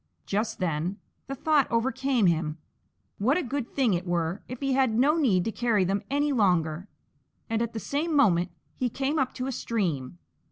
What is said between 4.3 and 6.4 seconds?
if he had no need to carry them any